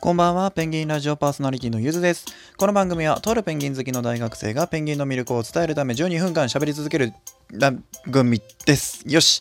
[0.00, 2.26] こんばんは、ペンギンラジオパーソナリティのゆずです。
[2.56, 7.12] この番組は、とあるペンギン好きの大学生がペンギンの魅力を伝えるため12分間喋り続ける
[7.58, 7.82] 番
[8.12, 9.02] 組です。
[9.06, 9.40] よし。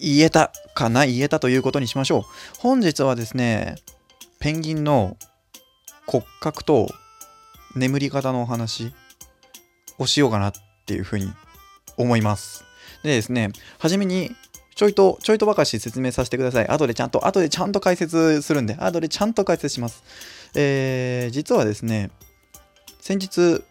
[0.00, 1.04] 言えたかな？
[1.04, 2.22] 言えたということにしましょう。
[2.60, 3.74] 本日はですね、
[4.38, 5.16] ペンギンの
[6.06, 6.88] 骨格と
[7.74, 8.94] 眠り方のお話
[9.98, 10.52] をしようかなっ
[10.86, 11.30] ていうふうに
[11.96, 12.64] 思います。
[13.02, 14.30] でですね、はじめに
[14.80, 16.66] ちょいと、ちょいとばかし説明させてください。
[16.66, 20.02] 後でちゃんと、後でちゃんと解説するんで、後でちゃんと解説します。
[20.54, 22.10] えー、実はですね、
[22.98, 23.62] 先日、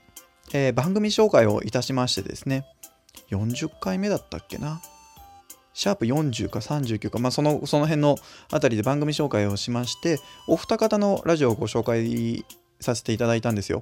[0.53, 2.63] えー番組紹介をいたしましてですね、
[3.31, 4.83] 40回目だったっけな？
[5.73, 8.15] シャープ40か39か、まあ、そのその辺の
[8.51, 12.45] あたりで番組紹介をしまして、お二方のラジオをご紹介
[12.81, 13.81] させていただいたんですよ。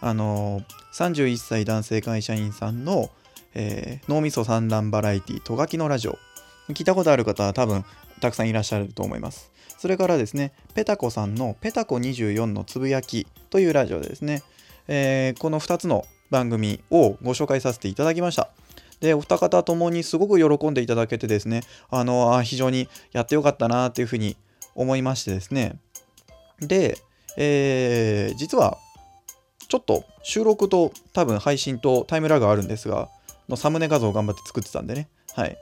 [0.00, 3.10] あのー31歳男性会社員さんの、
[3.54, 6.16] えー脳みそ産卵バラエティとがきのラジオ。
[6.70, 7.84] 聞いたことある方は多分
[8.20, 9.52] たくさんいらっしゃると思います。
[9.78, 14.42] それからですね、ペタコさんのペタコ24のつぶやきというラジオでですね、
[14.86, 18.50] えーこの2つの番組をご紹介させていただきました。
[19.00, 24.36] で、お二方ともにすごく喜んでいただけてですね、あの、あ非常にやってよかったなっていうふうに
[24.76, 25.76] 思いましてですね。
[26.60, 26.96] で、
[27.36, 28.78] えー実は、
[29.68, 33.08] ちょっと収録と多分配信とタイムラグあるんですが、
[33.48, 35.08] のサムネ画像を頑張って作ってたんでね。
[35.34, 35.58] はい。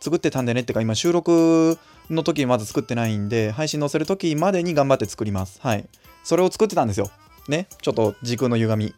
[0.00, 1.78] 作ってたんでねってか今収録
[2.10, 5.60] の時まず作ってないんで配信載せる時までに頑張って作ります。
[5.60, 5.88] はい。
[6.24, 7.10] それを作ってたんですよ。
[7.48, 7.66] ね。
[7.82, 8.94] ちょっと時空の歪み。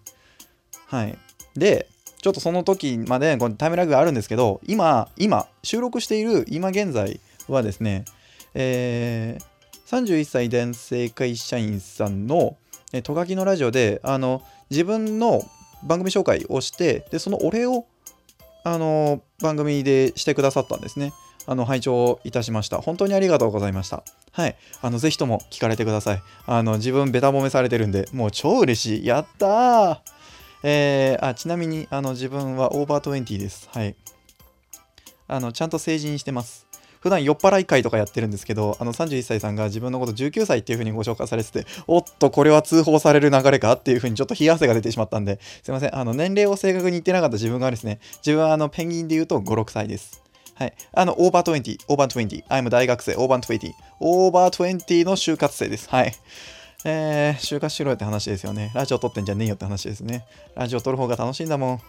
[0.87, 1.19] はい。
[1.57, 1.87] で
[2.23, 8.05] ちょっとその時までこのタイムラグがあるんですけど今今収録している今現在はですね
[8.55, 9.51] えー
[9.91, 12.57] 31歳男性会社員さんの
[13.03, 14.41] トガキのラジオであの
[14.71, 15.43] 自分の
[15.83, 17.87] 番組紹介をしてでそのお礼を
[18.65, 21.13] あの番組でしてくださったんですね。
[21.47, 22.81] あの拝聴いたしました。
[22.81, 24.05] 本当にありがとうございました。
[24.33, 24.57] はい。
[24.83, 26.23] あのぜひとも聞かれてください。
[26.47, 29.07] あの自分ベタ褒めされてるんで、もう超嬉しい。
[29.07, 29.99] やったー
[30.63, 33.69] えーあちなみにあの自分はオーバー20です。
[33.73, 33.97] はい。
[35.27, 36.67] あのちゃんと成人してます。
[37.01, 45.97] 普段酔っ払い会とかやってるんですけど、あの31歳さんが自分のこと19歳っていう風にご紹介されてて、おっと、これは通報される流れかっていう風にちょっと冷や汗が出てしまったんで、すいません。
[45.97, 50.23] あの年齢を正確に言ってなかった自分がですね、自分はあのペンギンで言うと5、6歳です。
[50.55, 50.75] はい。
[50.93, 55.89] あの、オーバー20、オーバー20、I'm 大学生、オーバー20、オーバー20の就活生です。
[55.89, 56.13] はい。
[56.85, 58.71] えー、就活しろよって話ですよね。
[58.75, 60.27] ラジオ撮ってんじゃねえよって話ですね。
[60.55, 61.81] ラジオ撮る方が楽しいんだもん。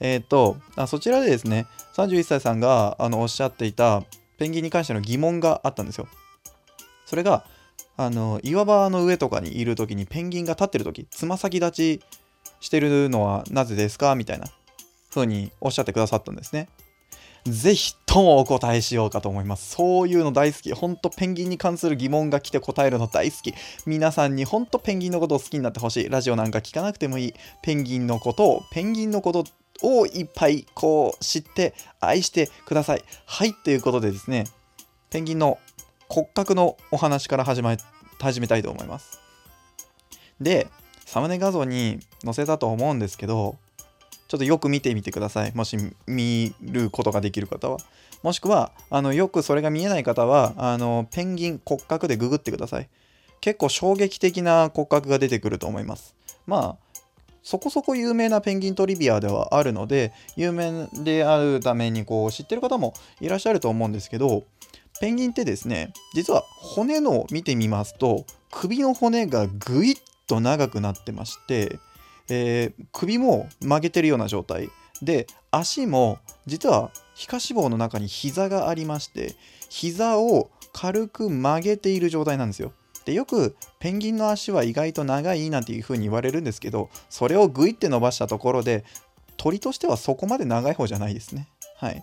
[0.00, 4.02] えっ、とあ、そちらでですね、31歳さんがあのおっしゃっていた
[4.38, 6.08] ペンギンに関しての疑問があったんですよ。
[7.06, 7.44] それが、
[7.96, 12.00] あの岩場の上とかにいる時にペンギンが立ってる時つま先立ち
[12.60, 14.14] してるのはなぜですか？
[14.14, 14.48] みたいな
[15.10, 16.68] 風におっしゃってくださったんですね。
[17.44, 19.76] ぜひともお答えしようかと思います。
[19.76, 20.72] そういうの大好き。
[20.72, 23.54] ほんとペンギンに関する疑問が来て答えるの大好き。
[23.86, 26.08] 皆さんにほんとペンギンのことを好きになってほしい。
[26.10, 27.34] ラジオなんか聞かなくてもいい。
[27.62, 29.44] ペンギンのことを、ペンギンのこと
[29.82, 33.04] をいっぱいこう知って愛してください。
[33.26, 34.44] はい、ということでですね、
[35.10, 35.58] ペンギンの
[36.08, 37.76] 骨格のお話から始め
[38.18, 39.20] 始めたいと思います。
[40.40, 40.68] で、
[41.04, 43.56] サムネ画像に載せたと思うんですけど、
[44.28, 45.52] ちょっとよく見てみてください。
[45.54, 45.76] もし
[46.06, 47.78] 見ることができる方は。
[48.22, 52.88] もしくは、あのよくそれが見えない方は、あのペンギン骨格でググってください。
[53.40, 56.16] 結構衝撃的な骨格が出てくると思います。
[56.46, 56.85] まあ、
[57.46, 64.42] そこそこ有名なペンギントリビアではあるので、有名であるためにこう知ってる方もいらっしゃると思うんですけど、
[65.00, 69.94] ペンギンってですね、実は骨のを見てみますと、首の骨がぐいっ
[70.26, 71.78] と長くなってまして、
[72.28, 74.68] えー首も曲げてるような状態。
[75.00, 79.36] で足も実は皮下脂肪の中に膝がありまして
[79.68, 82.72] 膝を軽く曲げている状態なんですよ。
[83.06, 88.84] でよくペンギンの足は意外と長いなんていう風に言われるんですけどそれをグイって伸ばしたところで
[89.36, 92.02] 鳥としてはそこまで長い方じゃないですねはい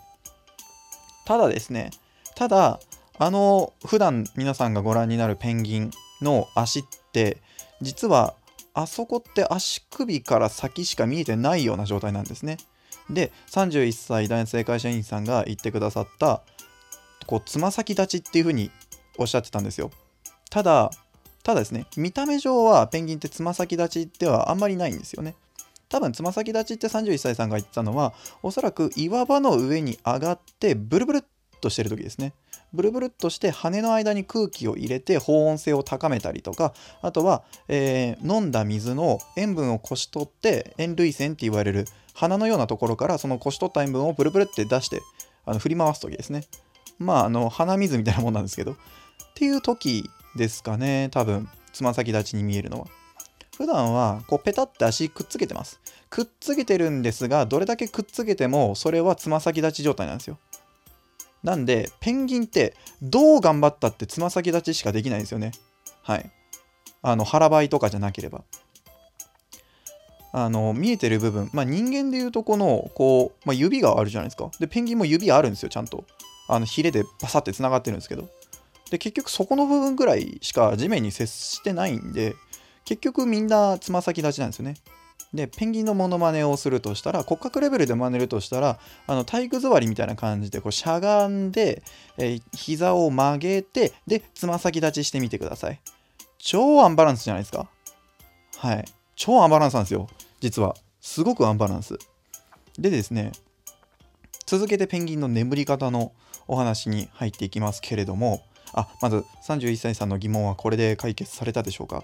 [1.25, 1.91] ただですね
[2.35, 2.79] ただ
[3.19, 5.91] あの普段皆さんがご覧になるペンギン
[6.21, 7.37] の足って
[7.81, 8.33] 実は
[8.73, 12.57] あそこって足首から先しか見えてないような状態なんですね。
[13.09, 16.41] で31歳男性会社員さんが言ってくださった
[17.27, 18.71] こうつま先立ちっていう風に
[19.17, 19.91] おっしゃってたんですよ。
[20.53, 20.91] ただ
[21.41, 25.35] ただですね見た目上はペンギンってつま先立ちではあんまりないんですよね。
[25.89, 28.13] 多分つま先立ちって31歳さんが言ってたのは
[28.43, 31.23] おそらく岩場の上に上がってブルブルっ
[31.59, 32.33] としてる時ですね。
[32.71, 45.01] ブルブルっとして羽の間に空気を入れて保温性を高めたりとかあとは、えー飲んだ水の塩分をこし取って塩類腺って言われる鼻のようなところからそのこし取った塩分をブルブルって出して
[45.45, 46.45] あの振り回す時ですね
[46.99, 48.75] まああの鼻水みたいなもんなんですけどっ
[49.35, 51.09] ていう時ですかね。
[51.11, 52.87] 多分つま先立ちに見えるのは。
[53.57, 55.79] 普段はこうペタって足くっつけてます。
[56.09, 60.37] くっつけてるんですがどれだけくっつけてもそれはつま先立ち状態なんですよ。
[61.43, 65.51] なんでペンギンってどう頑張ったってつま先立ちしかできないんですよね。
[66.01, 66.31] はい。
[67.01, 68.43] あの腹ばいとかじゃなければ。
[70.35, 74.49] あの見えてる部分、まあ、人間でいうとこのこう、まあ、指があるじゃないですか。
[74.59, 76.05] でペンギンも指あるんですよちゃんと。
[76.49, 78.27] あのヒレでパサってつながってるんですけど。
[78.89, 82.35] で結局そこの部分ぐらいしか地面に接してないんで
[82.85, 84.75] 結局みんなつま先立ちなんですよね。
[85.33, 91.81] でペンギンのモノマネをするとしたら骨格レベルで真似るとしたらあの体育座りみたいな感じでこうしゃがんで、
[92.19, 95.79] えー、膝を曲げてでつま先立ちしてみてください。
[96.37, 97.67] 超アンバランスじゃないですか。
[98.57, 98.85] はい。
[99.15, 100.07] 超アンバランスなんですよ。
[100.39, 100.75] 実は。
[101.01, 101.97] すごくアンバランス。
[102.77, 103.31] でですね
[104.45, 106.11] 続けてペンギンの眠り方の
[106.47, 108.41] お話に入っていきますけれども
[108.73, 112.03] あまず31歳さんの疑問はこれで解決されたでしょうか？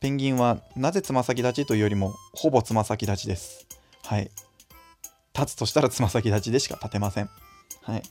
[0.00, 3.66] ペンギンはなぜつま先立ちというよりもほぼつま先立ちです。
[4.04, 4.30] はい。
[5.38, 7.30] 立つとしたらつま先立ちでしか立てません。
[7.82, 8.02] はい。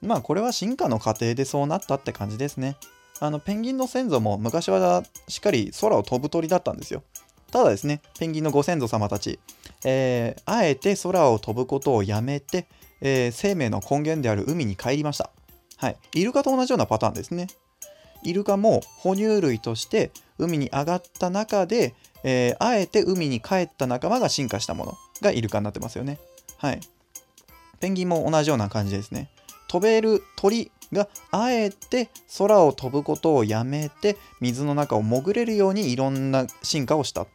[0.00, 2.76] まあこれは進化の過程でそうなったって感じですね。
[3.20, 7.02] あのペンギンの先祖も昔はしっかり空を飛ぶ鳥だったんですよ。
[7.50, 9.40] ただですね、ペンギンのご先祖様たち、
[9.84, 12.66] えー、あえて空を飛ぶことをやめて、
[13.00, 15.30] えー、生命の根源である海に帰りました。
[15.78, 15.96] はい。
[16.14, 17.46] イルカと同じようなパターンですね。
[18.22, 21.94] イルカも哺乳類として海に上がった中で、
[22.24, 26.18] えー、あえて海に帰った仲間が進化したものがイルカになってますよね。
[26.56, 26.80] はい。
[27.78, 29.30] ペンギンも同じような感じですね。
[29.68, 37.26] 飛べる鳥があえて空を飛ぶことをやめて水の中を潜れるようにいろんな進化をした、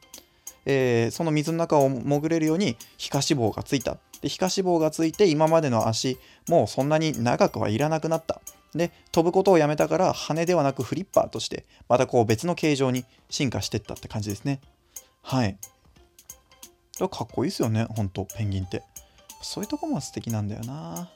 [0.65, 6.17] えー、その水の中を潜れるように皮下脂肪がついたで皮下脂肪がついて今までの足
[6.49, 8.41] もうそんなに長くはいらなくなった
[8.73, 14.61] で飛ぶことをやめたから羽ではなくフリッパーとしてまたこう別の形状に進化してったって感じですね
[15.21, 15.57] はい
[16.97, 18.81] かっこいいですよねほんとペンギンって
[19.43, 21.09] そういうとこも素敵なんだよな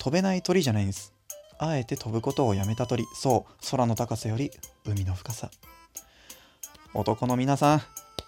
[0.00, 1.12] 飛べない鳥じゃないんです。
[1.58, 3.04] あえて飛ぶことをやめた鳥。
[3.12, 4.50] そう、空の高さより
[4.86, 5.50] 海の深さ。
[6.94, 7.82] 男の皆さん、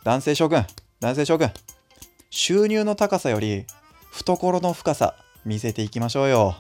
[0.05, 0.67] 男性諸君、
[1.01, 1.51] 男性諸君、
[2.35, 3.67] 収入の高さより
[4.11, 6.57] 懐の深さ見せていきましょうよ。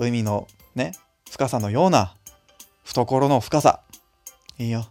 [0.00, 0.96] 海のね、
[1.30, 2.16] 深さのような
[2.82, 3.82] 懐の深さ。
[4.58, 4.88] いいよ。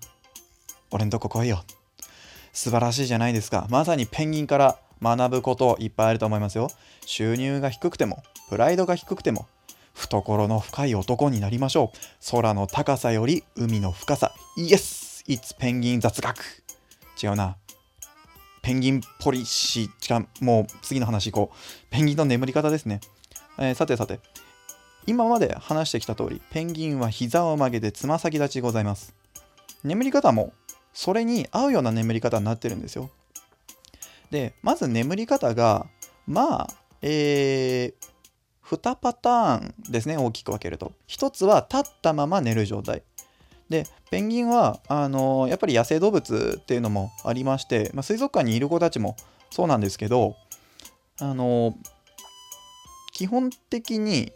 [0.90, 1.66] 俺んとこ来いよ。
[2.54, 3.68] 素晴らしいじゃないですか。
[3.70, 6.70] まさにペンギンから学ぶこといっぱいあると思いますよ。
[7.06, 9.48] 収入が低くても、プライドが低くても、
[9.94, 12.32] 懐の深い男になりましょう。
[12.32, 14.34] 空の高さより海の深さ。
[14.56, 16.38] イエス !It's ペンギン雑学
[17.22, 17.58] 違うな。
[18.62, 21.58] ペンギンポリシー、違う、もう次の話行こう。
[21.90, 23.00] ペンギンの眠り方ですね。
[23.58, 24.20] えー、さてさて、
[25.06, 29.14] 今まで話してきた通り、ペンギンは膝を曲げてつま先立ちございます。
[29.84, 30.54] 眠り方も、
[30.94, 33.10] それに合うような眠り方になってるんですよ。
[34.32, 35.88] で、まず眠り方が、
[36.28, 36.68] まあ、
[37.02, 38.10] えー、
[38.78, 43.02] 2パターンですね大きく分けると1つは立ったまま寝る状態
[43.70, 49.16] でペンギンはあのやっぱり野生動物っていうのもありまして、まあ、水族館にいる子たちも
[49.52, 50.36] そうなんですけど
[51.20, 51.76] あの
[53.12, 54.32] 基本的に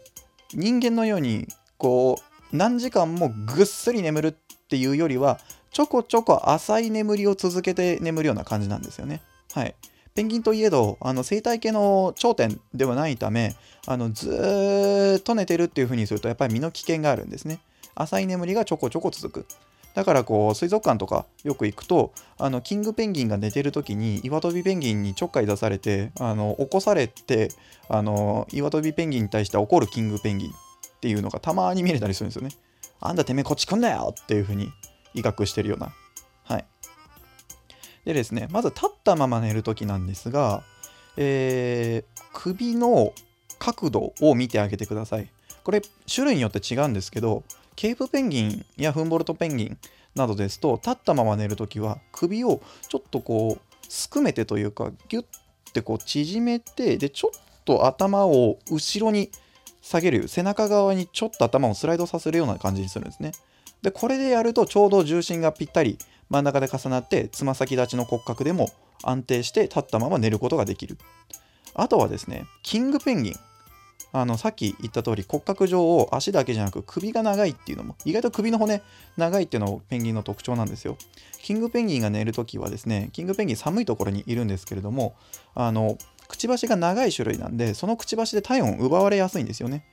[0.52, 1.48] 人間のように
[1.78, 2.18] こ
[2.52, 4.32] う何時間もぐっすり眠るっ
[4.68, 5.40] ていうよりは
[5.70, 9.22] ちょこちょこ浅い眠りを続けて眠るような感じなんですよね。
[9.52, 9.74] はい。
[10.14, 17.58] ペンギンといえどあの生態系の頂点ではないためあのずっと寝てるっていう風にするとやっぱり身の危険があるんですね
[17.94, 19.46] 浅い眠りがちょこちょこ続く。
[19.94, 27.50] だからこう水族館とかよく行くとあのキングペンギンが寝てる時に岩飛びペンギンにちょっかい出されてあの起こされて
[27.88, 30.52] あの岩飛びペンギンに対して怒るキングペンギンっ
[31.00, 32.50] ていうのがたまに見れたりするんですよね
[33.00, 34.72] あんだてめえこっち来んなよっていう風に
[35.14, 35.92] 威嚇してるような。
[36.44, 36.66] はい。
[38.04, 40.62] でですね、まず立ったまま寝るときなんですが、
[41.16, 43.12] えー、首の
[43.58, 45.28] 角度を見てあげてください。
[45.62, 45.80] これ、
[46.12, 47.44] 種類によって違うんですけど、
[47.76, 49.78] ケープペンギンやフンボルトペンギン
[50.14, 55.24] などですと、立ったまま寝るときは、首をちょっとこう、すくめてというか、ギュッ
[55.72, 59.30] てこう縮めて、で、ちょっと頭を後ろに
[59.82, 63.32] 下げる、背中側にちょっと頭をスライドさせるような感じにするんですね。
[63.82, 65.98] で、これでやるとちょうど重心がぴったり
[66.30, 68.70] 真ん中で重なってつま先立ちの骨格でも
[69.02, 70.98] 安定して立ったまま寝ることができる
[71.74, 73.34] あとはですねキングペンギン
[74.16, 78.80] あのさっき言った通り骨格上を足だけじゃなく首が長いっていうのも意外と首の骨
[79.16, 80.96] 長いっていうのもペンギンの特徴なんですよ。
[81.42, 85.16] キングペンギンが寝るときはですねキングペンギン寒いところにいるんですけれども
[85.56, 89.84] あのくちばしが長い種類なんでそのくちばしで体温を奪われやすいんですよね。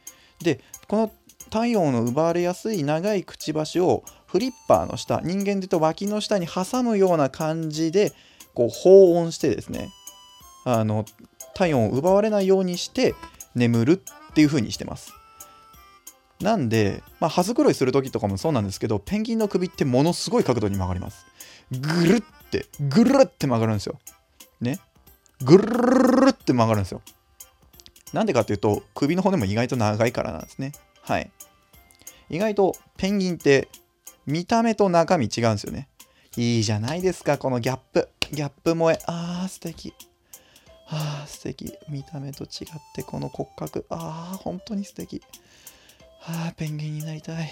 [0.43, 1.11] でこの
[1.49, 8.13] 体温を奪われやすい長いくちばしをフリッパーの下人間で言うと脇の下に挟むような感じで
[8.53, 9.89] こう保温してですね
[10.63, 11.05] あの
[11.55, 13.15] 体温を奪われないようにして
[13.55, 15.13] 眠るっていう風にしてます。
[16.41, 21.25] なんで、まあ、羽繕いする時とかもそうなんですけどペンギンの首ってものすごい角度に曲がります。
[21.71, 23.99] ぐるってぐるって曲がるんですよ。
[24.59, 24.79] ね。
[25.43, 27.01] ぐるるって曲がるんですよ。
[28.13, 30.71] なんでかっていうと首の骨も意外と長いからなんですね。
[31.01, 31.31] はい。
[32.29, 33.69] 意外とペンギンって
[34.25, 35.87] 見た目と中身違うんですよね。
[36.37, 38.07] いいじゃないですかこのギャップ。
[38.31, 38.99] ギャップ萌え。
[39.05, 39.93] あー素敵。
[40.91, 42.49] あー素敵見た目と違っ
[42.93, 45.21] てこの骨格あー本当に素敵
[46.25, 47.49] あーペンギンになりたい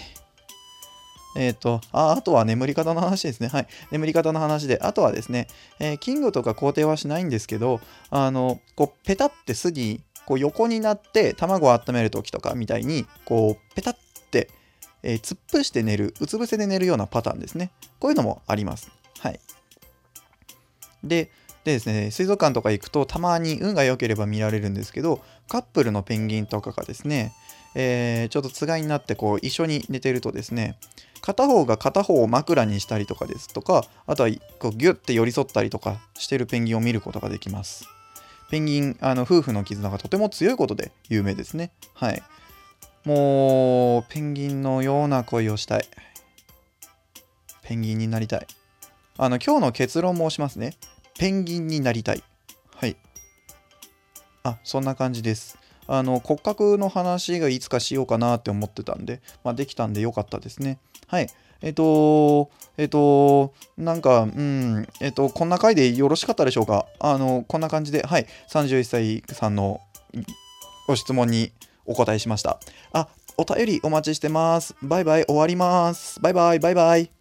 [1.36, 3.48] えっ、ー、とあ、あとは眠り方の話ですね。
[3.48, 3.66] はい。
[3.92, 5.46] 眠り方の話で、あとはですね、
[5.78, 7.80] えー、キングとか肯定はしないんですけど、
[8.10, 13.96] あの、こう、ペタって巣に、こう、横になって、卵を温めるときとかみたいに、こう、ペタっ
[14.30, 14.50] て、
[15.02, 17.70] えー、突っ伏して寝る、うつ伏せで寝るようなパターンですね。
[18.00, 18.90] こういうのもあります。
[19.20, 19.40] はい。
[21.04, 21.30] で、
[21.64, 27.32] でですね、水族館とか行くとたまに運が良ければ見られるんですけど、カップルのペンギンとかがですね、
[27.74, 30.78] えー、ちょっとつがいになってこう一緒に寝てるとですね、
[31.20, 37.84] 片方が片方を枕にしたりとかですとか、あとはこうギュッて寄り添ったりとかしてるペンギンを見ることができます。
[38.50, 41.72] ペンギン、あの夫婦の絆がとても強いことで有名ですね。
[41.94, 42.22] はい。
[43.04, 45.84] もう、ペンギンのような恋をしたい。
[47.62, 48.46] ペンギンになりたい。
[49.16, 50.74] あの、今日の結論申しますね。
[51.20, 52.24] ペンギンになりたい。
[52.74, 52.96] はい。
[54.42, 55.58] あ、そんな感じです。
[55.86, 60.78] あの骨格の話がいつかしようかなって思ってたんで、まあ、できたんでよかったですね。
[61.08, 61.28] はい。
[61.60, 66.86] えっ、と、えっ、と、なんか、うん、えっ、と、こんな回でよろしかったでしょうか？
[67.00, 69.82] あの、こんな感じで、はい、31歳さんの
[70.86, 71.52] ご質問に
[71.84, 72.60] お答えしました。
[72.94, 74.74] あ、お便りお待ちしてます。
[74.80, 76.18] バイバイ、終わります。
[76.20, 77.19] バイバイ、バイバイ。